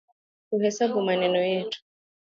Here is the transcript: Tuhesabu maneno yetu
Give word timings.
Tuhesabu 0.49 1.01
maneno 1.01 1.37
yetu 1.37 1.77